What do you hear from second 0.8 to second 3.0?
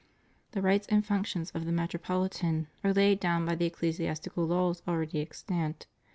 and the functions of the Metropolitan are